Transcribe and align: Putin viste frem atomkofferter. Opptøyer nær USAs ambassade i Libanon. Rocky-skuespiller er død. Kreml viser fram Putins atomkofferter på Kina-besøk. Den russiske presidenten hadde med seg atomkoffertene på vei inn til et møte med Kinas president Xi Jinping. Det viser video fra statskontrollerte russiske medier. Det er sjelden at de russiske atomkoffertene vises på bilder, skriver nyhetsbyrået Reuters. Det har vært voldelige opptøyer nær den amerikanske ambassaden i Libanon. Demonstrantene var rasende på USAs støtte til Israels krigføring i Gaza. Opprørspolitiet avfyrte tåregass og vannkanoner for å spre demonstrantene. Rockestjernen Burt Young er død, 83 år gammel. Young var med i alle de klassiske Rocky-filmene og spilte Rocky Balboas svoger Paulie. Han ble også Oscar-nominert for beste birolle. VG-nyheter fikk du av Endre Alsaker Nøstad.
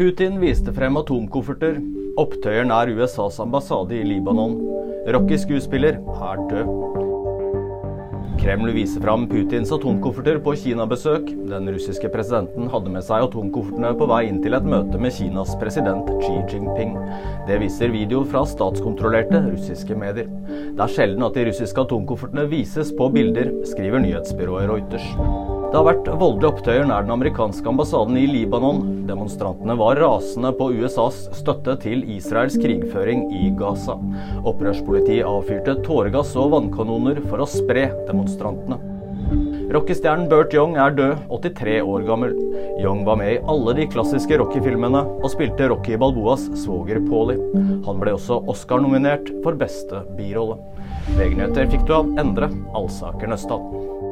Putin 0.00 0.38
viste 0.40 0.72
frem 0.72 0.96
atomkofferter. 0.96 1.74
Opptøyer 2.16 2.64
nær 2.64 2.88
USAs 2.88 3.36
ambassade 3.44 3.98
i 3.98 4.06
Libanon. 4.08 4.54
Rocky-skuespiller 5.12 5.98
er 6.00 6.40
død. 6.48 6.70
Kreml 8.40 8.72
viser 8.72 9.04
fram 9.04 9.26
Putins 9.28 9.68
atomkofferter 9.76 10.40
på 10.40 10.56
Kina-besøk. 10.62 11.28
Den 11.52 11.68
russiske 11.68 12.08
presidenten 12.16 12.72
hadde 12.72 12.94
med 12.96 13.04
seg 13.04 13.28
atomkoffertene 13.28 13.92
på 14.00 14.08
vei 14.08 14.22
inn 14.30 14.40
til 14.40 14.56
et 14.56 14.72
møte 14.72 14.96
med 14.96 15.12
Kinas 15.20 15.52
president 15.60 16.08
Xi 16.24 16.40
Jinping. 16.48 16.96
Det 17.44 17.60
viser 17.60 17.92
video 17.92 18.24
fra 18.24 18.46
statskontrollerte 18.48 19.44
russiske 19.50 20.00
medier. 20.00 20.32
Det 20.48 20.80
er 20.80 20.96
sjelden 20.96 21.28
at 21.28 21.36
de 21.36 21.50
russiske 21.52 21.88
atomkoffertene 21.90 22.48
vises 22.48 22.96
på 22.96 23.12
bilder, 23.12 23.52
skriver 23.68 24.00
nyhetsbyrået 24.08 24.72
Reuters. 24.72 25.59
Det 25.70 25.78
har 25.78 25.84
vært 25.86 26.08
voldelige 26.18 26.48
opptøyer 26.50 26.86
nær 26.88 27.04
den 27.04 27.12
amerikanske 27.14 27.68
ambassaden 27.70 28.16
i 28.18 28.24
Libanon. 28.26 28.80
Demonstrantene 29.06 29.76
var 29.78 30.00
rasende 30.02 30.50
på 30.58 30.66
USAs 30.74 31.20
støtte 31.38 31.76
til 31.84 32.02
Israels 32.10 32.56
krigføring 32.58 33.28
i 33.38 33.52
Gaza. 33.54 33.94
Opprørspolitiet 34.50 35.22
avfyrte 35.30 35.76
tåregass 35.86 36.32
og 36.42 36.56
vannkanoner 36.56 37.22
for 37.28 37.44
å 37.44 37.46
spre 37.46 37.86
demonstrantene. 38.08 38.80
Rockestjernen 39.70 40.26
Burt 40.26 40.56
Young 40.58 40.74
er 40.74 40.90
død, 40.98 41.22
83 41.38 41.78
år 41.86 42.02
gammel. 42.08 42.34
Young 42.82 43.04
var 43.06 43.20
med 43.22 43.36
i 43.36 43.40
alle 43.54 43.76
de 43.78 43.86
klassiske 43.94 44.40
Rocky-filmene 44.42 45.04
og 45.20 45.30
spilte 45.30 45.70
Rocky 45.70 45.94
Balboas 45.94 46.48
svoger 46.64 46.98
Paulie. 47.06 47.38
Han 47.86 48.02
ble 48.02 48.18
også 48.18 48.42
Oscar-nominert 48.50 49.30
for 49.46 49.54
beste 49.62 50.02
birolle. 50.18 50.58
VG-nyheter 51.14 51.70
fikk 51.70 51.86
du 51.86 51.94
av 52.02 52.10
Endre 52.18 52.50
Alsaker 52.74 53.30
Nøstad. 53.30 54.09